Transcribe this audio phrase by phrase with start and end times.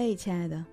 [0.00, 0.64] 嘿，亲爱的，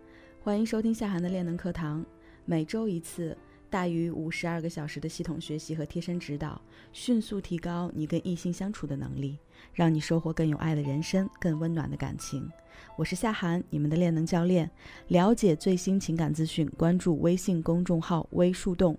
[0.44, 2.06] 欢迎收听夏涵的练能课堂。
[2.46, 3.36] 每周一次，
[3.72, 6.62] 大于五十二个小时的系统学习和贴身指导，
[6.94, 9.40] 迅速提高你跟异性相处的能力，
[9.74, 12.48] 让你收获更有爱的人生，更温暖的感情。
[12.96, 14.70] 我是夏涵，你们的练能教练。
[15.08, 18.96] 了解最新情感资讯，关注微信公众号“微树洞”。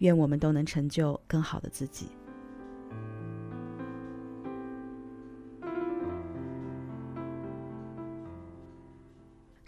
[0.00, 2.08] 愿我们都能成就更好的自己。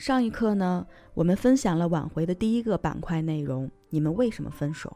[0.04, 4.94] 上一课呢，我们分享了挽回的第一个板块内容：你们为什么分手？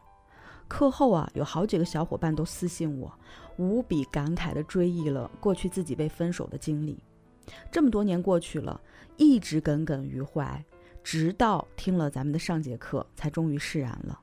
[0.67, 3.11] 课后啊，有好几个小伙伴都私信我，
[3.57, 6.99] 无比感慨地追忆了过去自己被分手的经历。
[7.71, 8.79] 这么多年过去了，
[9.17, 10.63] 一直耿耿于怀，
[11.03, 14.19] 直到听了咱们的上节课，才终于释然了。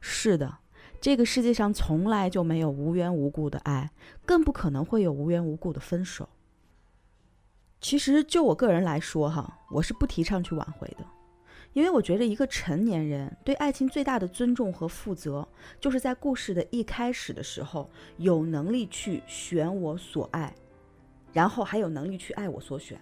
[0.00, 0.56] 是的，
[0.98, 3.90] 这个世界上从来就没有无缘无故的爱，
[4.24, 6.26] 更不可能会有无缘无故的分手。
[7.80, 11.04] 其实就我个人来说，哈，我是不提倡去挽回的，
[11.72, 15.46] 因为我觉得一个成年人对爱情最大的尊重和负责，
[15.78, 20.54] 就是在故事的一开始的时候，有能力去选我所爱，
[21.32, 22.98] 然后还有能力去爱我所选。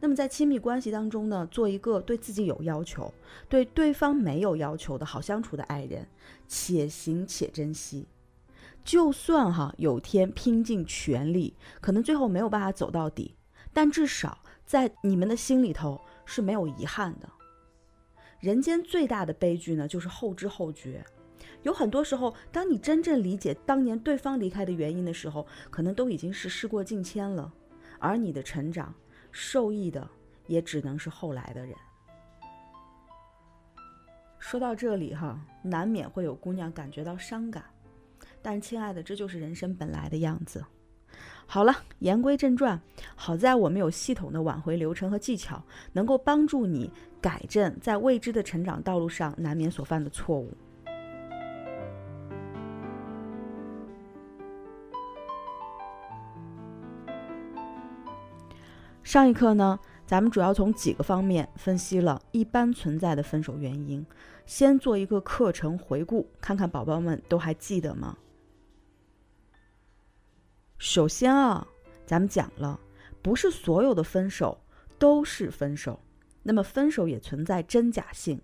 [0.00, 3.12] 那么在亲密关系当中呢，做一个对自己有要求、
[3.50, 6.08] 对对方没有要求的好相处的爱人，
[6.48, 8.08] 且行且珍惜。
[8.82, 13.36] 就算哈有天拼尽全力，可能最后没有办法走到底。
[13.72, 17.28] 但至少在你们的心里头是没有遗憾的。
[18.40, 21.04] 人间最大的悲剧呢，就是后知后觉。
[21.62, 27.52] 有很多时候，当你真正理解当年对方离开的原因的时候，可能都已经是事过境迁了。
[27.98, 28.94] 而你的成长，
[29.30, 30.08] 受益的
[30.46, 31.76] 也只能是后来的人。
[34.38, 37.62] 说到这里哈，难免会有姑娘感觉到伤感。
[38.40, 40.64] 但亲爱的，这就是人生本来的样子。
[41.46, 42.80] 好了，言归正传。
[43.16, 46.90] 好在我们有系统的挽回流程和技巧，能够帮助你
[47.20, 50.52] 改正在未知的成长道路上难免所犯的错误。
[59.02, 59.76] 上一课呢，
[60.06, 64.06] 咱们主要从几个方面分析了一般存在的分手原因。
[64.46, 68.16] 先做一个课程回顾，看看宝宝们都还记得吗？
[70.80, 71.68] 首先啊，
[72.06, 72.80] 咱们讲了，
[73.20, 74.58] 不是所有的分手
[74.98, 76.00] 都是分手，
[76.42, 78.40] 那么分手也存在真假性。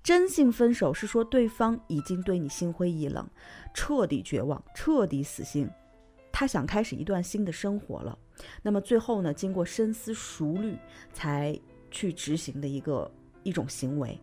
[0.00, 3.28] 真性分手是说对方已经对你心灰意冷，
[3.74, 5.68] 彻底绝望，彻底死心，
[6.30, 8.16] 他想开始一段新的生活了。
[8.62, 10.78] 那么最后呢，经过深思熟虑
[11.12, 11.58] 才
[11.90, 13.10] 去执行的一个
[13.42, 14.16] 一种行为。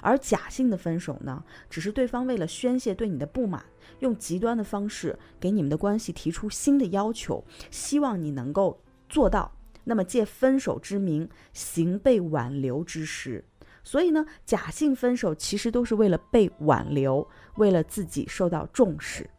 [0.00, 3.64] 而假性的分手呢，只是对方为了宣泄对你的不满，
[4.00, 9.52] 用极端的方式给你们的关系提出新的要求，希望你能够做到。
[9.88, 13.44] 那么借分手之名行被挽留之实，
[13.84, 19.30] 所以呢，假性分手其实都是为了被挽留，为了自己受到重视。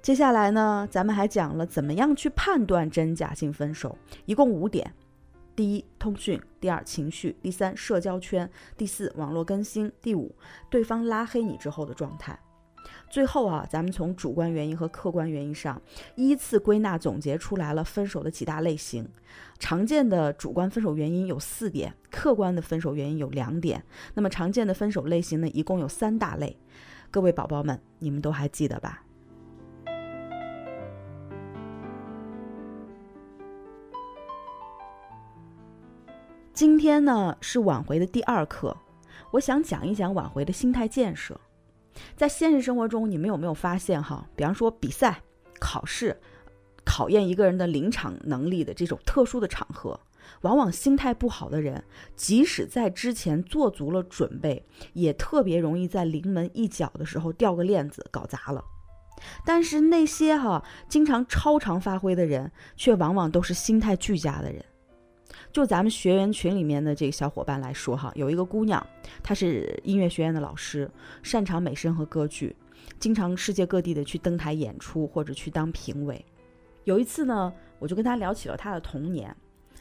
[0.00, 4.94] 接下来呢，咱们还讲了怎么样去判断真假性分手，一共五点。
[5.58, 8.46] 第一，通讯；第二，情绪；第三，社交圈；
[8.76, 10.32] 第四，网络更新；第五，
[10.70, 12.38] 对方拉黑你之后的状态。
[13.10, 15.82] 最后啊，咱们从主观原因和客观原因上
[16.14, 19.08] 依次归纳总结出来了分手的几大类型。
[19.58, 23.84] 常见的主观分手原因有四点，客观的分手原因有两点。
[24.14, 26.56] 那么常见的分手类型呢，一共有三大类。
[27.10, 29.02] 各位宝宝们，你们都还记得吧？
[36.58, 38.76] 今天呢是挽回的第二课，
[39.30, 41.40] 我想讲一讲挽回的心态建设。
[42.16, 44.26] 在现实生活中，你们有没有发现哈？
[44.34, 45.22] 比方说比赛、
[45.60, 46.20] 考试，
[46.84, 50.00] 考验一个人的临场能力的这种特殊的场合，
[50.40, 51.84] 往往心态不好的人，
[52.16, 58.64] 即使在之前做足了准备，也特别容易在临门一脚的时候掉个链子，搞砸了。
[59.46, 64.64] 但是那些哈经常超常发挥的人，却往往都是心态俱佳的人。
[65.50, 68.84] 就咱们学员群里面的这个小伙伴来说哈，有一个姑娘，
[69.22, 70.88] 她是音乐学院的老师，
[71.22, 72.54] 擅长美声和歌剧，
[73.00, 76.24] 经常世界各地的去登台演出或者去当评委。
[76.84, 79.34] 有一次呢，我就跟她聊起了她的童年，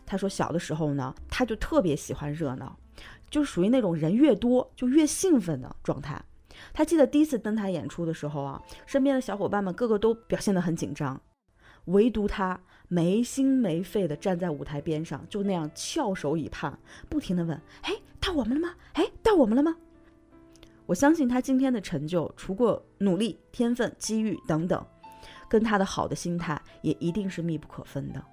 [0.06, 2.76] 她说小的时候呢，她就特别喜欢热闹，
[3.30, 6.20] 就是属于那种人越多就越兴奋的状态。
[6.74, 11.22] 她记得第一次登台演出的时候啊，身边的小伙伴们个个都表现得很紧张，
[11.86, 12.60] 唯独她。
[12.88, 16.78] 没心没肺的站在舞台边上，就那样翘首以盼，
[17.10, 18.76] 不停的问：“哎，到我们了吗？
[18.94, 19.76] 哎，到我们了吗？”
[20.86, 24.86] 我相信他今天的成就，除过努力、天分、机遇等等，
[25.50, 28.24] 跟他的好的心态也一定是密不可分的。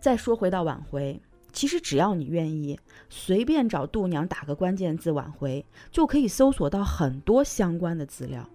[0.00, 1.22] 再说回到挽回，
[1.52, 8.48] 其实只要你愿意，随便找度娘打个关键字“挽回”，就可以搜索到很多相关的资料。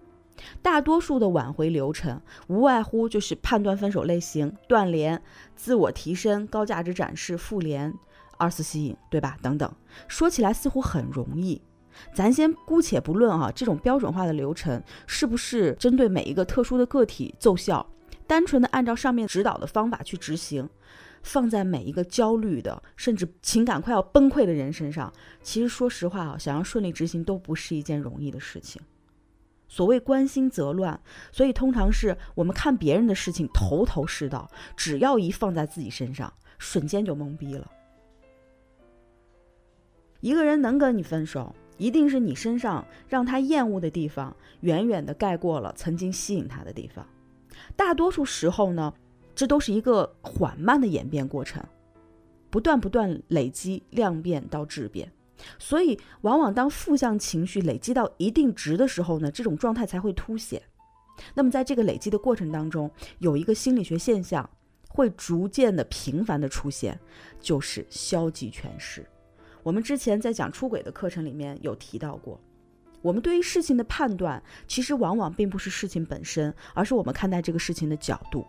[0.62, 5.20] 大多数的挽回流程，无外乎就是判断分手类型、断联、
[5.54, 7.92] 自我提升、高价值展示、复联、
[8.36, 9.36] 二次吸引，对吧？
[9.42, 9.72] 等等，
[10.08, 11.60] 说起来似乎很容易。
[12.14, 17.86] 咱先姑且不论啊，这种标准化的流程是不是针对每一个特殊的个体奏效，
[18.26, 20.68] 单纯的按照上面指导的方法去执行，
[21.22, 25.10] 放在每一个焦虑的甚至情感快要崩溃的人身上，
[25.42, 28.82] 其实说实话啊，想要顺利执行都不是一件容易的事情。
[29.68, 31.00] 所谓关心则乱，
[31.32, 37.70] 所以通常是我们看别人的事情头头是道，只要一放在自己身上，瞬间就懵逼了。
[40.20, 47.06] 一个人能跟你分手，一定是你身上让他厌恶的地方，远远的盖过了曾经吸引他的地方。
[47.76, 48.92] 大多数时候呢，
[49.34, 51.62] 这都是一个缓慢的演变过程，
[52.50, 55.12] 不断不断累积量变到质变。
[55.58, 60.62] 所以，往往当负向情绪累积到一定值的时候呢，这种状态才会凸显。
[61.34, 64.48] 那么，在这个累积的过程当中，有一个心理学现象
[64.88, 66.98] 会逐渐的频繁的出现，
[67.40, 69.06] 就是消极诠释。
[69.62, 72.40] 我们之前在讲出轨的课程里面有提到过，
[73.02, 78.46] 我们对于事情的判断，其实往往并不是事情本身，而是我们看待这个事情的角度。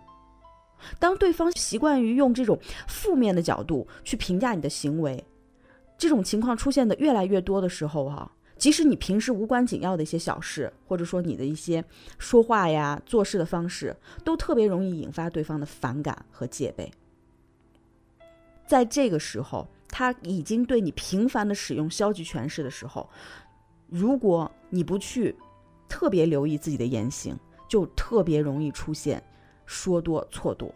[1.00, 5.24] 当对方习惯于用这种负面的角度去评价你的行为。
[5.98, 11.84] 这种情况出现的越来越多的时候，哈，即使你平时无关紧要的一些小事，或者说你的一些
[12.18, 16.92] 说话呀、做事的方式，都特别容易引发对方的反感和戒备。
[18.66, 23.10] 在这个时候，他已经对你频繁的使用消极诠释的时候，
[23.88, 25.36] 如果你不去
[25.88, 29.24] 特别留意自己的言行，就特别容易出现
[29.66, 30.70] 说多错多。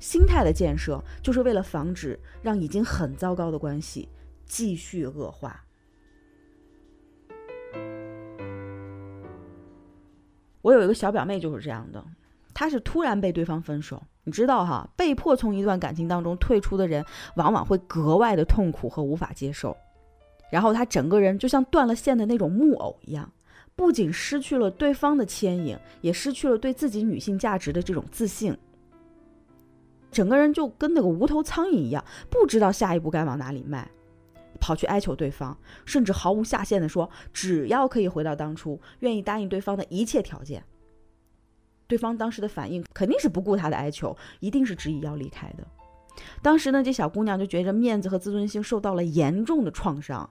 [0.00, 4.08] 心态的建设，就是为了防止让已经很糟糕的关系。
[4.52, 5.64] 继续恶化。
[10.60, 12.04] 我有一个小表妹就是这样的，
[12.52, 17.02] 她是突然被对方分手，你知道哈，被迫从一段感情当中退出的人，
[17.36, 19.74] 往往会格外的痛苦和无法接受。
[20.50, 23.32] 然后她整个人就像断了线的那种木偶一样，
[23.74, 28.54] 不仅失去了对方的牵引，也失去了对自己女性价值的这种自信，
[30.10, 33.90] 整个人就跟那个无头苍蝇一样，不知道下一步该往哪里迈。
[34.62, 40.62] 跑去哀求对方，甚至毫无下限的说，只要可以回到当初，愿意答应对方的一切条件。
[41.88, 45.66] 对方当时的反应肯定是不顾他的哀求，一定是执意要离开的。
[46.40, 50.30] 当时呢，这小姑娘就觉着面子和自尊心受到了严重的创伤，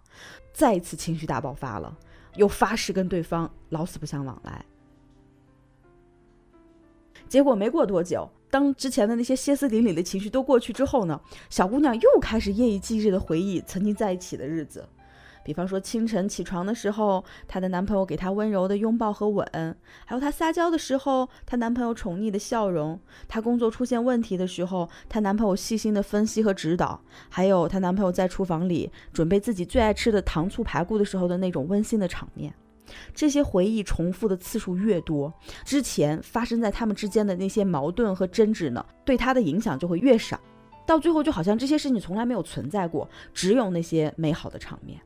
[0.54, 1.98] 再一次情绪大爆发了，
[2.36, 4.64] 又发誓跟对方老死不相往来。
[7.28, 8.32] 结果没过多久。
[8.52, 11.20] 当之前的那些歇斯底里的情绪都过去之后呢，
[11.50, 14.86] 小姑娘又开始夜以继日的回忆曾经在一起的日子，
[15.44, 19.48] 比方说清晨起床的时候，她的男朋友给她温柔的拥抱和吻，
[20.06, 23.00] 还有她撒娇的时候，她男朋友宠溺的笑容，
[23.30, 32.54] 她工作出现问题的时候，她男朋友细心的分析和指导，还有她男朋友在厨房里准备自己最爱吃的糖醋排骨的时候的那种温馨的场面。
[33.14, 35.34] 这些回忆重复的次数越多，
[35.64, 40.40] 之前发生在他们之间的那些矛盾和争执呢，对他的影响就会越少。
[40.86, 45.00] 到最后，就好像这些事情从来没有存在过，只有那些美好的场面。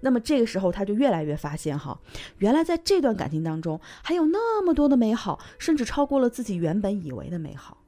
[0.00, 1.98] 那么这个时候，他就越来越发现，哈，
[2.38, 7.78] 原来在这段感情当中还有那么多的美好，甚至超过了自己原本以为的美好。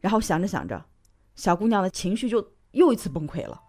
[0.00, 0.82] 然后想着想着，
[1.34, 3.60] 小姑娘的情绪就又一次崩溃了。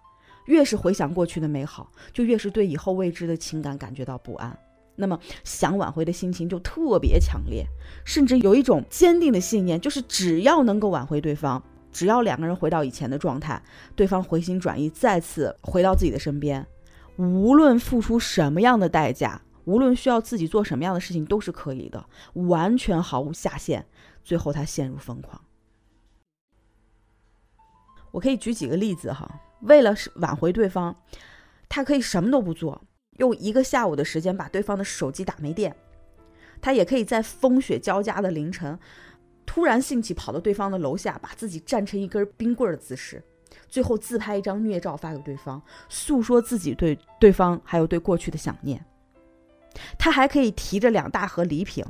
[0.45, 4.57] 越是回想过去的美好，就越是对以后未知的情感感觉到不安。
[4.95, 7.65] 那么想挽回的心情就特别强烈，
[8.05, 13.61] 甚至有一种坚定的信念，就是只要能够挽回对方，只要两个人回到以前的状态，
[13.95, 16.65] 对方回心转意，再次回到自己的身边，
[17.17, 23.85] 无论付出什么样的代价，无论需要自己做什么样的事情，都是可以的，完全毫无下限。
[24.23, 25.41] 最后他陷入疯狂。
[28.11, 29.39] 我可以举几个例子哈。
[29.61, 30.95] 为了挽回对方，
[31.69, 32.81] 他可以什么都不做，
[33.17, 35.75] 用一个下午的时间把对方的手机打没电。
[36.61, 38.77] 他也可以在风雪交加的凌晨，
[39.45, 43.23] 突然兴起跑到对方的楼下，把自己站成一根冰棍的姿势，
[43.67, 48.83] 最后自拍一张虐照发给对方，诉说自己对对方还有对过去的想念。
[49.97, 51.83] 他还可以提着两大盒礼品，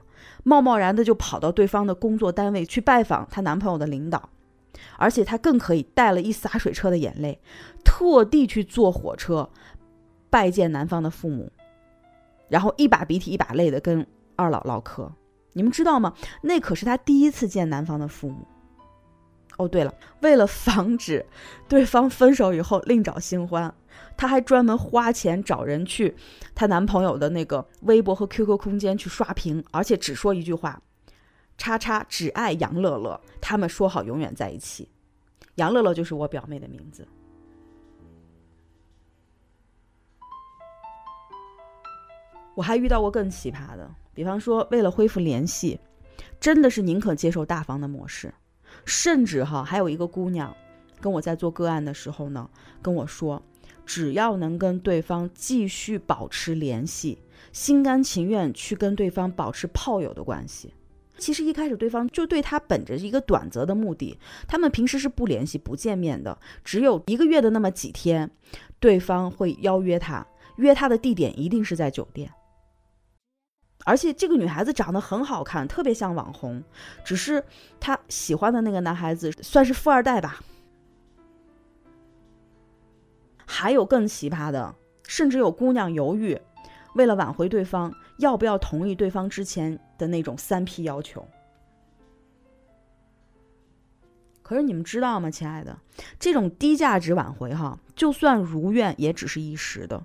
[0.43, 4.29] 贸贸然的就跑到对方的工作单位去拜访她男朋友的领导。
[4.97, 7.39] 而且他更可以带了一洒水车的眼泪，
[7.83, 9.49] 特地去坐火车
[10.29, 11.51] 拜见男方的父母，
[12.49, 15.11] 然后一把鼻涕一把泪的跟二老唠嗑。
[15.53, 16.13] 你们知道吗？
[16.41, 18.47] 那可是他第一次见男方的父母。
[19.57, 21.25] 哦，对了，为了防止
[21.67, 23.71] 对方分手以后另找新欢，
[24.15, 26.15] 她还专门花钱找人去
[26.55, 30.81] 她男朋友的那个微博和 QQ 空间去刷屏，而且只说一句话
[31.61, 34.89] ：“叉叉只爱杨乐乐，他们说好永远在一起。”
[35.61, 37.07] 杨乐乐就是我表妹的名字。
[42.55, 45.79] 我还遇到过更奇葩的，比方说为了恢复联系，
[46.39, 48.33] 真的是宁可接受大方的模式，
[48.83, 50.51] 甚至哈还有一个姑娘，
[50.99, 52.49] 跟我在做个案的时候呢，
[52.81, 53.39] 跟我说，
[53.85, 57.21] 只要能跟对方继续保持联系，
[57.53, 60.73] 心甘情愿去跟对方保持炮友的关系。
[61.21, 68.29] 其实一开始对方就对他本着一个短则的目的，他们平时是不联系、不见面的，只有一个月的那么几天，
[68.79, 70.25] 对方会邀约他，
[70.57, 72.31] 约他的地点一定是在酒店。
[73.85, 76.63] 而且这个女孩子长得很好看，特别像网红，
[77.03, 77.43] 只是
[77.79, 80.41] 她喜欢的那个男孩子算是富二代吧。
[83.45, 84.73] 还有更奇葩的，
[85.07, 86.39] 甚至有姑娘犹豫，
[86.95, 91.27] 为了挽回对方，要不要同意对方之前的那种三 P 要求？
[94.41, 95.77] 可是你们知道吗，亲爱的，
[96.19, 100.03] 这种低价值挽回哈，就算如愿，也只是一时的，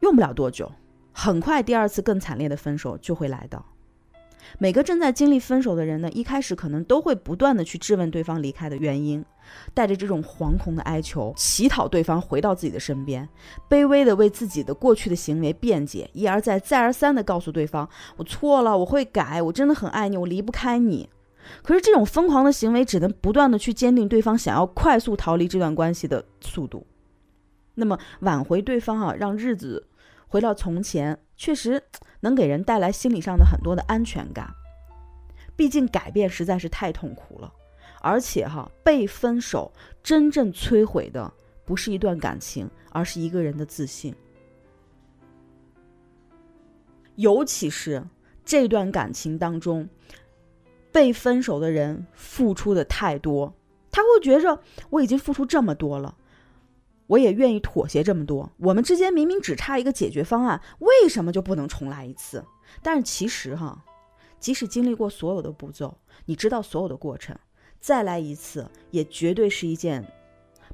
[0.00, 0.70] 用不了多久。
[1.12, 3.64] 很快，第二次更惨烈的分手就会来到。
[4.58, 9.24] 每个正在经历分手的人呢，一开始可能都会不断的去质问对方离开的原因，
[9.72, 13.28] 带着这种惶恐的哀求，乞讨对方回到自己的身边，
[13.68, 21.08] 卑微的为自己的过去的行为辩解，一而再、再而三的告诉对方：“我错了，我会改，我真的很爱你，我离不开你。”
[21.62, 26.86] 可是这种疯狂的行为，只能不断的去坚定对方想要快速逃离这段关系的速度。
[27.74, 29.86] 那么挽回对方啊，让日子。
[30.34, 31.80] 回到从前，确实
[32.18, 34.52] 能给人带来心理上的很多的安全感。
[35.54, 37.52] 毕竟改变实在是太痛苦了，
[38.00, 39.72] 而且哈，被分手
[40.02, 41.32] 真正摧毁的
[41.64, 44.12] 不是一段感情，而是一个人的自信。
[47.14, 48.04] 尤其是
[48.44, 49.88] 这段感情当中，
[50.90, 53.54] 被分手的人付出的太多，
[53.88, 54.60] 他会觉着
[54.90, 56.16] 我已经付出这么多了。
[57.06, 58.50] 我也愿意妥协这么多。
[58.58, 62.44] 我们之间明明只差一个解决方案，为什么就不能重来一次？
[62.82, 63.84] 但是其实哈，
[64.38, 67.38] 即使经历过所有的步骤，你知道所有的过程，
[67.78, 70.04] 再来一次也绝对是一件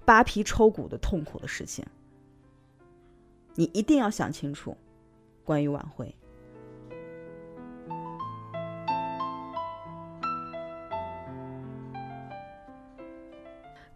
[0.05, 1.85] 扒皮抽骨的痛苦的事情。
[3.55, 4.77] 你一定要想清楚，
[5.45, 6.15] 关于挽回。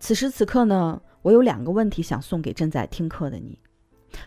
[0.00, 1.00] 此时此刻呢？
[1.24, 3.58] 我有两个问题想送给正在听课的你：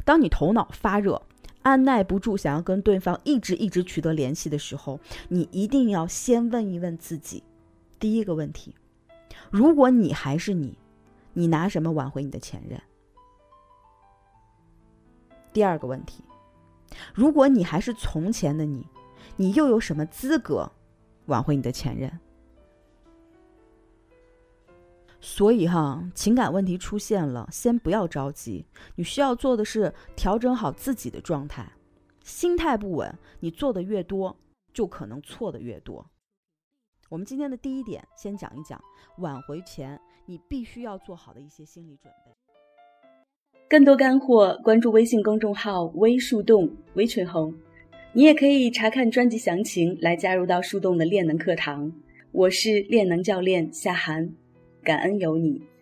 [0.03, 1.21] 当你头脑发热、
[1.61, 4.99] 按耐不住想要跟对方一直一直取得联系的时候，
[5.29, 7.43] 你一定要先问一问自己，
[7.99, 8.73] 第一个问题：
[9.51, 10.75] 如果你还是你，
[11.33, 12.81] 你拿什么挽回你的前任？
[15.53, 16.23] 第二个问题：
[17.13, 18.87] 如果你还是从前的你，
[19.35, 20.71] 你又有什么资格
[21.27, 22.19] 挽回你的前任？
[25.29, 28.65] 所以哈，情感问题出现了，先不要着急。
[28.95, 31.69] 你需要做的是调整好自己的状态，
[32.23, 34.33] 心态不稳，你做的越多，
[34.73, 36.09] 就可能错的越多。
[37.09, 38.81] 我们今天的第一点，先讲一讲
[39.17, 42.31] 挽回前你必须要做好的一些心理准备。
[43.69, 47.53] 更多干货，关注微信公众号“微树洞”微群红，
[48.13, 51.91] 你也可以查看专辑详情来加入到树洞的练能课堂。
[52.31, 54.33] 我是练能教练夏涵。
[54.87, 55.76] 感恩有你。